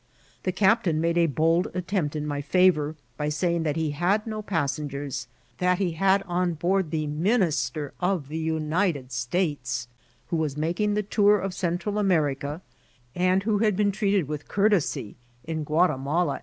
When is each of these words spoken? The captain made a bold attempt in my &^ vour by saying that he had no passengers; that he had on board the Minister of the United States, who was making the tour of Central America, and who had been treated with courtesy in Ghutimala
The 0.41 0.51
captain 0.51 0.99
made 0.99 1.19
a 1.19 1.27
bold 1.27 1.67
attempt 1.75 2.15
in 2.15 2.25
my 2.25 2.41
&^ 2.41 2.73
vour 2.73 2.95
by 3.17 3.29
saying 3.29 3.61
that 3.61 3.75
he 3.75 3.91
had 3.91 4.25
no 4.25 4.41
passengers; 4.41 5.27
that 5.59 5.77
he 5.77 5.91
had 5.91 6.23
on 6.23 6.55
board 6.55 6.89
the 6.89 7.05
Minister 7.05 7.93
of 7.99 8.27
the 8.27 8.39
United 8.39 9.11
States, 9.11 9.87
who 10.29 10.37
was 10.37 10.57
making 10.57 10.95
the 10.95 11.03
tour 11.03 11.37
of 11.37 11.53
Central 11.53 11.99
America, 11.99 12.63
and 13.13 13.43
who 13.43 13.59
had 13.59 13.75
been 13.75 13.91
treated 13.91 14.27
with 14.27 14.47
courtesy 14.47 15.17
in 15.43 15.63
Ghutimala 15.63 16.39